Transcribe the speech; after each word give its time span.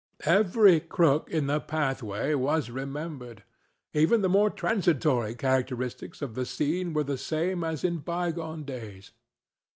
Every 0.25 0.79
crook 0.79 1.29
in 1.29 1.45
the 1.45 1.59
pathway 1.59 2.33
was 2.33 2.71
remembered. 2.71 3.43
Even 3.93 4.23
the 4.23 4.29
more 4.33 4.49
transitory 4.49 5.35
characteristics 5.35 6.23
of 6.23 6.33
the 6.33 6.47
scene 6.47 6.93
were 6.95 7.03
the 7.03 7.19
same 7.19 7.63
as 7.63 7.83
in 7.83 7.99
by 7.99 8.31
gone 8.31 8.63
days. 8.63 9.11